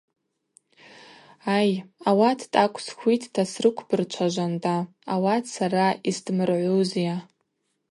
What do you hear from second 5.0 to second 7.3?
ауат сара йсдмыргӏузйа.